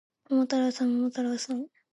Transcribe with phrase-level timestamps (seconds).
[0.23, 1.67] 桃太郎さん、桃太郎さん